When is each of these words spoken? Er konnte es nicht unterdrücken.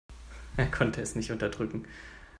Er 0.57 0.65
konnte 0.65 0.99
es 0.99 1.13
nicht 1.13 1.29
unterdrücken. 1.31 1.85